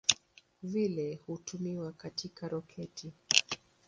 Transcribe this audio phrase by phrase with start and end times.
[0.63, 3.13] Vile hutumiwa katika roketi.